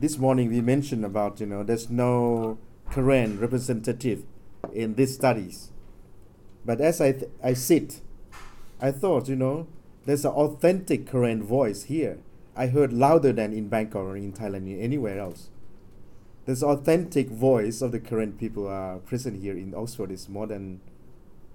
[0.00, 2.58] this morning we mentioned about you know there's no
[2.92, 4.22] Karen representative
[4.72, 5.70] in these studies,
[6.64, 8.00] but as I th- I sit,
[8.80, 9.66] I thought you know
[10.06, 12.18] there's an authentic Karen voice here.
[12.56, 15.50] I heard louder than in Bangkok or in Thailand or anywhere else.
[16.46, 20.80] This authentic voice of the Karen people are present here in Oxford is more than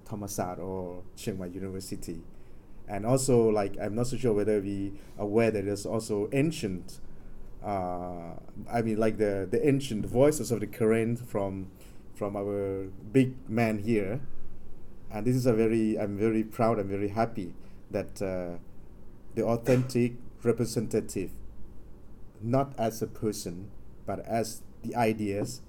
[0.06, 2.22] Thammasat or Chiang Mai University.
[2.88, 7.00] And also, like, I'm not so sure whether we aware that there's also ancient,
[7.64, 8.34] uh,
[8.72, 11.72] I mean, like the, the ancient voices of the Karen from,
[12.14, 14.22] from our big man here.
[15.12, 17.54] And this is a very, I'm very proud, I'm very happy
[17.92, 18.58] that uh,
[19.36, 21.32] the authentic representative,
[22.42, 23.70] not as a person,
[24.06, 25.62] but as the ideas,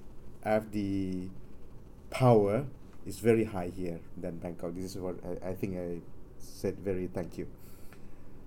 [0.43, 1.29] have the
[2.11, 2.67] power
[3.07, 4.75] is very high here than Bangkok.
[4.75, 6.01] This is what I, I think I
[6.39, 6.79] said.
[6.79, 7.47] Very thank you.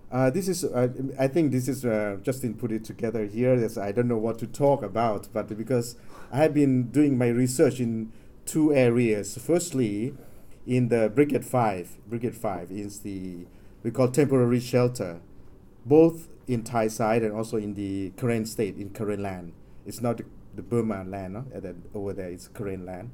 [0.10, 0.88] Uh, this is uh,
[1.20, 3.70] I think this is uh, Justin put it together here.
[3.80, 5.96] I don't know what to talk about, but because
[6.32, 8.12] I have been doing my research in
[8.46, 9.38] two areas.
[9.38, 10.14] Firstly,
[10.66, 11.98] in the Brigade Five.
[12.08, 13.46] Brigade Five is the
[13.84, 15.20] we call temporary shelter,
[15.86, 19.54] both in Thai side and also in the Karen state in Karen land.
[19.86, 21.46] It's not the, the Burma land, no?
[21.94, 23.12] Over there it's Karen land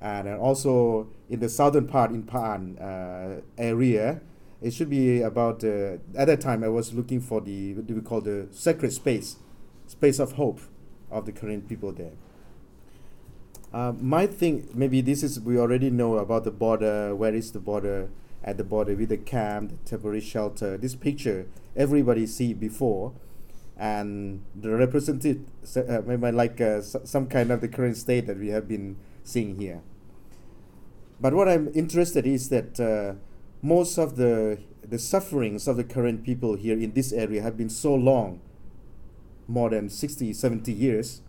[0.00, 4.20] and also in the southern part in Pa'an uh, area,
[4.62, 7.94] it should be about uh, at that time I was looking for the what do
[7.94, 9.36] we call the sacred space,
[9.86, 10.60] space of hope
[11.10, 12.12] of the Karen people there.
[13.72, 17.14] Uh, my thing maybe this is we already know about the border.
[17.14, 18.10] Where is the border?
[18.42, 20.78] At the border with the camp, the temporary shelter.
[20.78, 23.12] This picture everybody see before,
[23.76, 25.40] and the representative
[25.76, 29.56] uh, maybe like uh, some kind of the current state that we have been seeing
[29.56, 29.82] here.
[31.20, 33.20] But what I'm interested is that uh,
[33.62, 37.70] most of the the sufferings of the Karen people here in this area have been
[37.70, 38.40] so long,
[39.46, 41.20] more than 60, 70 years.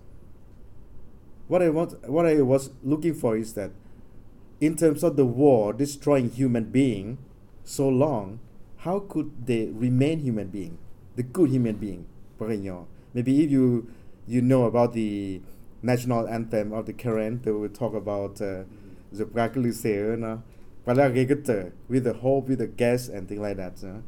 [1.47, 3.71] What I want, what I was looking for is that,
[4.59, 7.19] in terms of the war destroying human being,
[7.63, 8.39] so long,
[8.77, 10.79] how could they remain human being,
[11.15, 12.07] the good human being,
[13.13, 13.91] Maybe if you
[14.27, 15.41] you know about the
[15.83, 18.41] national anthem of the Karen, they will talk about.
[18.41, 18.63] Uh,
[19.11, 19.25] the
[20.17, 20.43] no?
[20.85, 23.81] With the hope, with the gas and things like that.
[23.83, 24.03] No?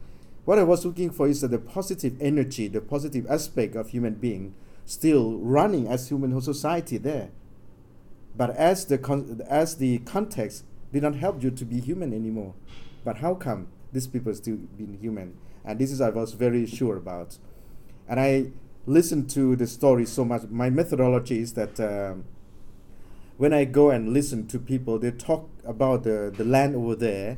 [0.45, 4.53] What I was looking for is the positive energy, the positive aspect of human being
[4.85, 7.29] still running as human society there.
[8.35, 12.53] But as the con- as the context did not help you to be human anymore.
[13.03, 15.37] But how come these people still being human?
[15.63, 17.37] And this is I was very sure about.
[18.07, 18.47] And I
[18.85, 20.43] listened to the story so much.
[20.49, 22.25] My methodology is that um,
[23.37, 27.37] when I go and listen to people, they talk about the, the land over there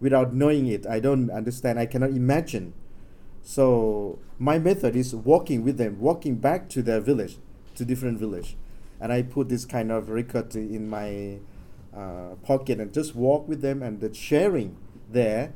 [0.00, 0.86] without knowing it.
[0.86, 1.78] I don't understand.
[1.78, 2.74] I cannot imagine.
[3.42, 7.38] So my method is walking with them, walking back to their village,
[7.74, 8.56] to different village,
[9.00, 11.38] and I put this kind of record in my
[11.96, 14.76] uh, pocket and just walk with them and the sharing
[15.10, 15.52] there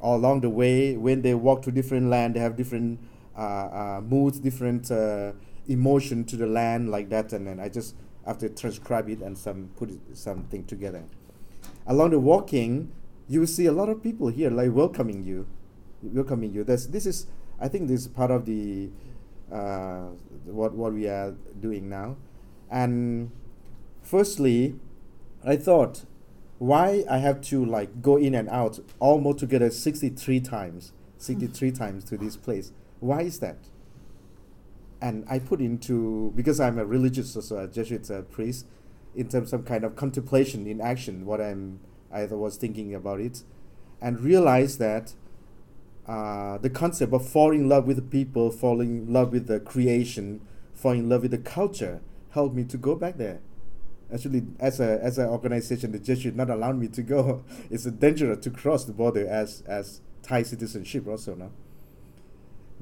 [0.00, 0.96] along the way.
[0.96, 3.00] When they walk to different land, they have different
[3.36, 5.32] uh, uh, moods, different uh,
[5.66, 7.94] emotion to the land like that, and then I just
[8.26, 11.04] after transcribe it and some put it, something together.
[11.86, 12.92] Along the walking,
[13.28, 15.46] you will see a lot of people here like welcoming you,
[16.02, 16.64] welcoming you.
[16.64, 17.26] That's this is
[17.60, 18.90] I think this is part of the
[19.50, 20.08] uh,
[20.44, 22.16] what what we are doing now,
[22.70, 23.30] and
[24.02, 24.76] firstly,
[25.44, 26.04] I thought
[26.62, 32.04] why I have to like go in and out almost together 63 times 63 times
[32.04, 33.56] to this place why is that
[35.02, 38.66] and I put into because I'm a religious also a Jesuit uh, priest
[39.14, 41.80] in terms of kind of contemplation in action what I'm
[42.12, 43.42] I was thinking about it
[44.00, 45.14] and realized that
[46.06, 49.58] uh, the concept of falling in love with the people falling in love with the
[49.58, 50.40] creation
[50.72, 53.40] falling in love with the culture helped me to go back there.
[54.12, 57.44] Actually as a as an organization the Jesuit not allowed me to go.
[57.70, 61.50] It's dangerous to cross the border as as Thai citizenship also no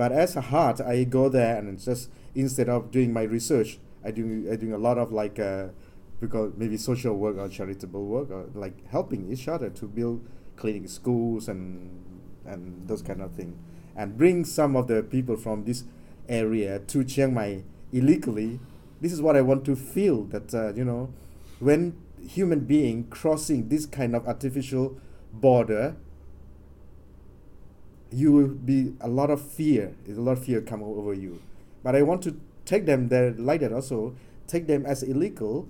[0.01, 4.11] but as a heart, I go there and just instead of doing my research, I
[4.11, 5.67] do I doing a lot of like uh,
[6.23, 10.27] because maybe social work or charitable work or like helping each other to build
[10.57, 12.03] cleaning schools and
[12.47, 13.59] and those kind of thing,
[13.95, 15.85] and bring some of the people from this
[16.31, 18.59] area to Chiang Mai illegally.
[19.03, 21.13] This is what I want to feel that uh, you know,
[21.59, 24.99] when human being crossing this kind of artificial
[25.31, 25.97] border
[28.13, 29.95] you will be a lot of fear.
[30.09, 31.41] a lot of fear come over you.
[31.83, 34.15] But I want to take them there like that also,
[34.47, 35.69] take them as illegal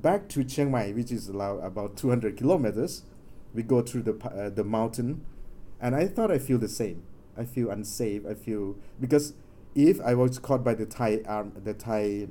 [0.00, 3.02] back to Chiang Mai, which is about 200 kilometers.
[3.54, 5.24] We go through the, uh, the mountain.
[5.80, 7.02] And I thought I feel the same.
[7.36, 8.26] I feel unsafe.
[8.26, 9.34] I feel, because
[9.74, 12.28] if I was caught by the Thai arm, the Thai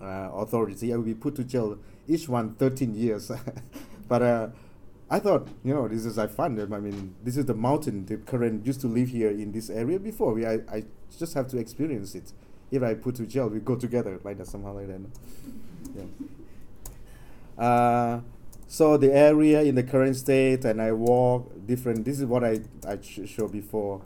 [0.00, 1.78] uh, authority, I would be put to jail.
[2.06, 3.30] Each one 13 years.
[4.08, 4.48] but uh,
[5.12, 6.58] I thought, you know, this is like fun.
[6.58, 8.06] I mean, this is the mountain.
[8.06, 10.32] The Karen used to live here in this area before.
[10.32, 10.84] We, I, I
[11.18, 12.32] just have to experience it.
[12.70, 15.00] If I put to jail, we go together like that somehow like that.
[15.94, 16.04] Yeah.
[17.62, 18.20] Uh,
[18.66, 22.06] so the area in the Karen state, and I walk different.
[22.06, 24.00] This is what I I sh- showed before.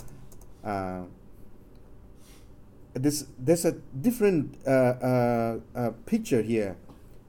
[0.65, 1.03] Uh,
[2.95, 6.77] this there's a different uh, uh, uh, picture here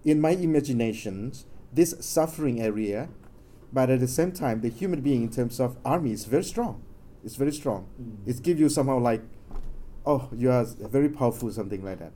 [0.03, 1.45] in my imaginations.
[1.71, 3.09] This suffering area,
[3.71, 6.81] but at the same time, the human being in terms of army is very strong.
[7.23, 7.87] It's very strong.
[8.01, 8.27] Mm.
[8.27, 9.21] It gives you somehow like,
[10.05, 12.13] oh, you are very powerful, something like that.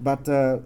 [0.00, 0.58] But uh,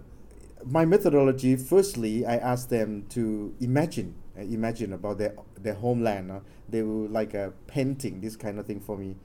[0.65, 6.31] my methodology, firstly, I asked them to imagine, uh, imagine about their their homeland.
[6.31, 9.15] Uh, they will like a painting, this kind of thing for me,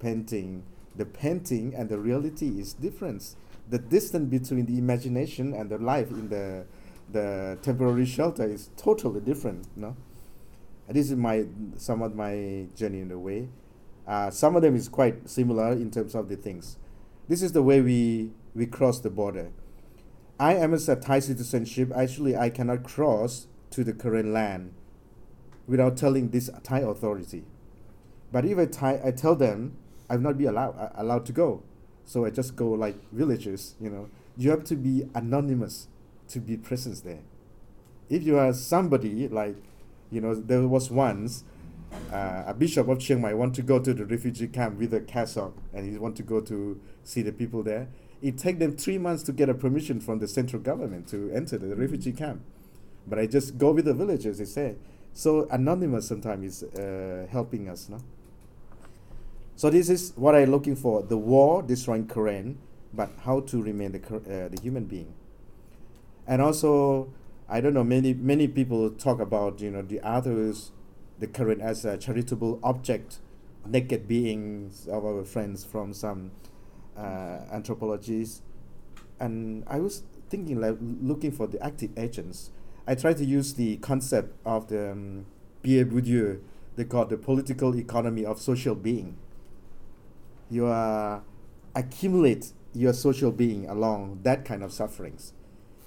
[0.00, 0.64] painting.
[0.96, 3.36] The painting and the reality is different.
[3.70, 6.64] The distance between the imagination and the life in the
[7.10, 9.66] the temporary shelter is totally different.
[9.76, 9.96] No,
[10.86, 11.46] and this is my
[11.76, 13.48] somewhat my journey in a way.
[14.06, 16.78] Uh, some of them is quite similar in terms of the things.
[17.28, 19.50] This is the way we we cross the border.
[20.40, 21.92] I am a Thai citizenship.
[21.94, 24.72] Actually, I cannot cross to the Karen land
[25.66, 27.44] without telling this Thai authority.
[28.32, 29.76] But if I, Thai, I tell them,
[30.08, 31.62] I'll not be allowed allowed to go.
[32.04, 33.74] So I just go like villages.
[33.80, 35.88] You know, you have to be anonymous
[36.28, 37.20] to be present there.
[38.08, 39.56] If you are somebody like,
[40.10, 41.44] you know, there was once
[42.12, 45.00] uh, a bishop of Chiang Mai want to go to the refugee camp with a
[45.00, 47.88] cassock and he want to go to see the people there.
[48.20, 51.56] It take them three months to get a permission from the central government to enter
[51.58, 52.42] the refugee camp.
[53.06, 54.76] But I just go with the villagers, they say.
[55.12, 57.98] So anonymous sometimes is uh, helping us, no?
[59.56, 62.58] So this is what I'm looking for: the war destroying Karen,
[62.92, 65.12] but how to remain the uh, the human being.
[66.28, 67.08] And also,
[67.48, 67.82] I don't know.
[67.82, 70.72] Many many people talk about you know the others,
[71.18, 73.20] the Karen as a charitable object,
[73.66, 76.32] naked beings of our friends from some
[76.98, 78.42] uh, anthropologies,
[79.18, 82.50] and I was thinking like looking for the active agents.
[82.86, 85.24] I try to use the concept of the um,
[85.62, 86.40] Pierre Bourdieu.
[86.76, 89.16] They call the political economy of social being.
[90.50, 91.22] You are
[91.74, 95.32] accumulate your social being along that kind of sufferings.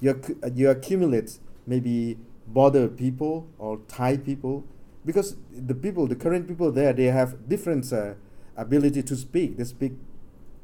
[0.01, 0.19] You
[0.53, 2.17] you accumulate maybe
[2.47, 4.65] border people or Thai people
[5.05, 8.13] because the people, the Karen people there, they have different uh,
[8.55, 9.57] ability to speak.
[9.57, 9.93] They speak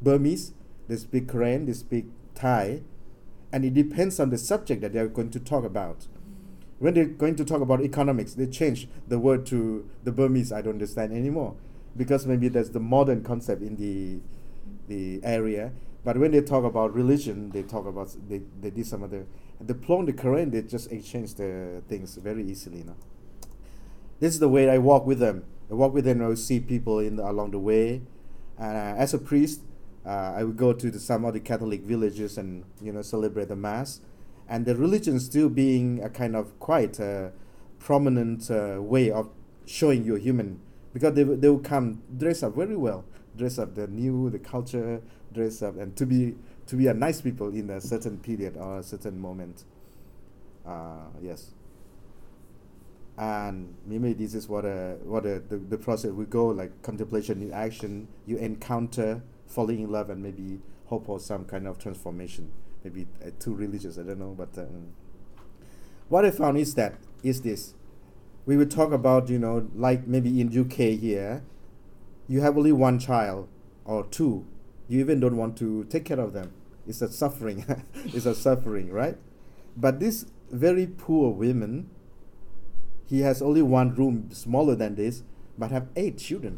[0.01, 0.53] Burmese,
[0.87, 2.05] they speak Karen, they speak
[2.35, 2.81] Thai,
[3.51, 6.07] and it depends on the subject that they are going to talk about.
[6.79, 10.51] When they're going to talk about economics, they change the word to the Burmese.
[10.51, 11.55] I don't understand anymore,
[11.95, 14.19] because maybe that's the modern concept in the
[14.87, 15.71] the area.
[16.03, 19.25] But when they talk about religion, they talk about they, they did some other.
[19.59, 22.83] The Plon, the Karen, they just exchange the things very easily.
[22.83, 22.95] No?
[24.19, 25.45] This is the way I walk with them.
[25.69, 26.21] I walk with them.
[26.21, 28.01] I will see people in the, along the way.
[28.59, 28.63] Uh,
[28.97, 29.61] as a priest,
[30.05, 33.49] uh, I would go to the, some of the Catholic villages and you know celebrate
[33.49, 33.99] the mass,
[34.47, 37.29] and the religion still being a kind of quite uh,
[37.79, 39.29] prominent uh, way of
[39.65, 40.61] showing you're human
[40.93, 43.05] because they they will come dress up very well,
[43.35, 45.01] dress up the new the culture,
[45.37, 46.35] dress up and to be
[46.67, 49.63] to be a nice people in a certain period or a certain moment.
[50.65, 51.51] Uh, yes.
[53.17, 57.41] And maybe this is what uh, what uh, the, the process we go like contemplation
[57.41, 58.07] in action.
[58.25, 62.51] You encounter falling in love and maybe hope for some kind of transformation.
[62.83, 64.35] Maybe uh, too religious, I don't know.
[64.37, 64.89] But um,
[66.09, 67.73] what I found is that is this.
[68.45, 71.43] We will talk about you know like maybe in UK here,
[72.27, 73.47] you have only one child
[73.85, 74.45] or two.
[74.87, 76.53] You even don't want to take care of them.
[76.87, 77.65] It's a suffering.
[78.05, 79.17] it's a suffering, right?
[79.75, 81.89] But this very poor women
[83.07, 85.23] he has only one room smaller than this,
[85.57, 86.57] but have eight children.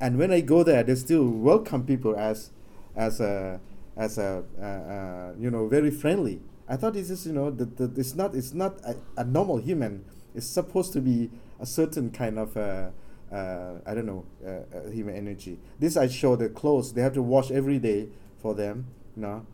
[0.00, 2.50] And when I go there, they still welcome people as,
[2.94, 3.60] as a,
[3.96, 6.40] as a, uh, uh, you know, very friendly.
[6.68, 9.58] I thought this is, you know, the, the, it's not, it's not a, a normal
[9.58, 10.04] human.
[10.34, 12.90] It's supposed to be a certain kind of, uh,
[13.32, 15.58] uh, I don't know, uh, uh, human energy.
[15.78, 16.92] This I show the clothes.
[16.92, 18.08] They have to wash every day
[18.40, 18.86] for them,
[19.16, 19.46] you know.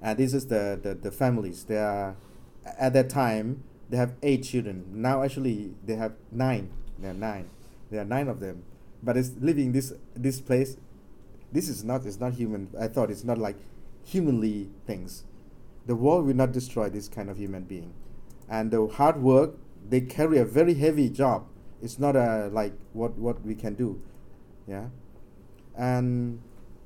[0.00, 1.64] And this is the, the, the families.
[1.64, 2.16] They are,
[2.78, 4.86] at that time, they have eight children.
[4.92, 6.70] Now actually they have nine.
[6.98, 7.50] There are nine.
[7.90, 8.62] There are nine of them.
[9.02, 10.76] But it's living this this place.
[11.52, 12.68] This is not it's not human.
[12.78, 13.56] I thought it's not like
[14.04, 15.24] humanly things.
[15.86, 17.92] The world will not destroy this kind of human being.
[18.48, 19.54] And the hard work,
[19.88, 21.46] they carry a very heavy job.
[21.82, 24.00] It's not a like what what we can do.
[24.66, 24.86] Yeah.
[25.76, 26.40] And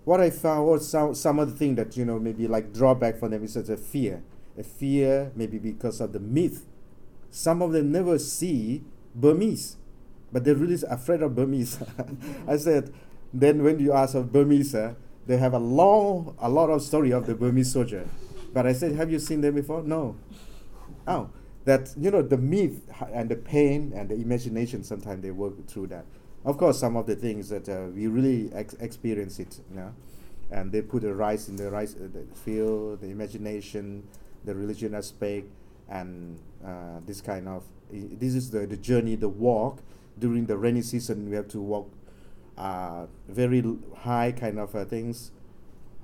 [0.05, 3.19] what I found was some some of the thing that you know maybe like drawback
[3.19, 4.23] for them is such a fear,
[4.59, 6.67] a fear maybe because of the myth.
[7.31, 8.83] Some of them never see
[9.15, 9.77] Burmese,
[10.33, 11.83] but they're really afraid of Burmese.
[12.49, 12.93] I said,
[13.33, 14.95] then when you ask of Burmese, uh,
[15.27, 18.09] they have a long, a lot of story of the Burmese soldier.
[18.53, 19.83] But I said, have you seen them before?
[19.83, 20.17] No.
[21.09, 21.31] Oh,
[21.65, 24.85] that you know the myth and the pain and the imagination.
[24.85, 26.05] Sometimes they work through that.
[26.45, 29.95] Of course, some of the things that uh, we really ex- experience it, you know,
[30.51, 34.07] and they put a rice in the rice, uh, the feel, the imagination,
[34.45, 35.47] the religion aspect,
[35.89, 37.65] and uh, this kind of.
[37.91, 39.81] This is the, the journey, the walk.
[40.19, 41.91] During the rainy season, we have to walk
[42.57, 43.65] uh, very
[43.97, 45.33] high kind of uh, things.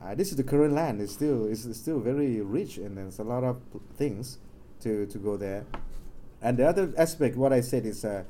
[0.02, 1.00] Uh, this is the Karen land.
[1.00, 3.60] It's still it's, it's still very rich, and there's a lot of
[3.96, 4.38] things
[4.80, 5.64] to to go there.
[6.42, 8.24] And the other aspect, what I said is uh,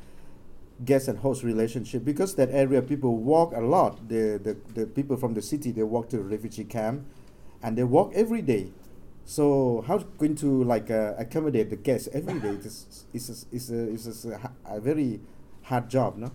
[0.85, 4.09] guest and host relationship because that area people walk a lot.
[4.09, 7.07] The, the the people from the city they walk to the refugee camp,
[7.62, 8.73] and they walk every day.
[9.25, 12.57] So how going to like uh, accommodate the guests every day?
[12.57, 15.21] This is is is a, is a, a very
[15.62, 16.33] hard job, no?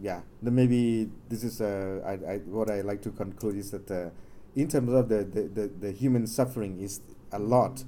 [0.00, 3.90] yeah then maybe this is uh, I, I what I like to conclude is that
[3.90, 4.10] uh,
[4.56, 7.00] in terms of the, the, the, the human suffering is
[7.32, 7.84] a lot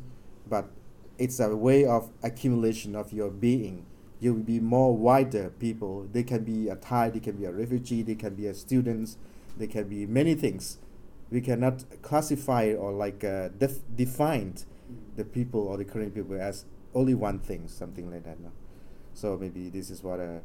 [0.48, 0.70] but
[1.18, 3.86] it's a way of accumulation of your being
[4.20, 7.52] you will be more wider people they can be a Thai they can be a
[7.52, 9.16] refugee they can be a students
[9.56, 10.78] they can be many things
[11.30, 14.64] we cannot classify or like uh, def- defined
[15.16, 16.64] the people or the Karen people as
[16.94, 18.52] only one thing something like that no?
[19.14, 20.38] so maybe this is what uh,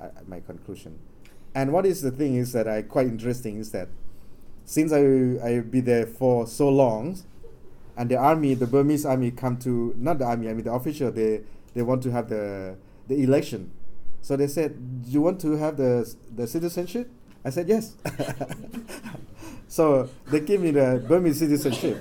[0.00, 0.98] I, my conclusion.
[1.54, 3.88] And what is the thing is that I quite interesting is that
[4.66, 5.00] since I
[5.42, 7.16] I be there for so long,
[7.96, 11.10] and the army, the Burmese army, come to not the army, I mean the official,
[11.10, 11.40] they
[11.72, 12.76] they want to have the
[13.08, 13.70] the election,
[14.20, 16.04] so they said, "Do you want to have the
[16.34, 17.08] the citizenship?"
[17.44, 17.94] I said yes.
[19.68, 21.96] so they give me the Burmese citizenship.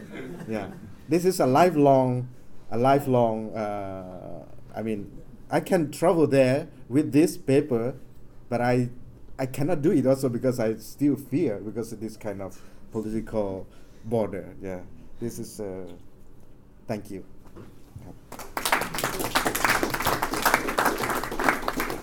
[0.49, 0.71] Yeah,
[1.07, 2.27] this is a lifelong,
[2.71, 3.53] a lifelong.
[3.53, 4.43] Uh,
[4.75, 5.11] I mean,
[5.51, 7.93] I can travel there with this paper,
[8.49, 8.89] but I
[9.37, 12.59] I cannot do it also because I still fear because of this kind of
[12.91, 13.67] political
[14.05, 14.55] border.
[14.61, 14.81] Yeah,
[15.19, 15.59] this is.
[15.59, 15.91] Uh,
[16.87, 17.25] thank you.
[18.05, 18.37] Yeah.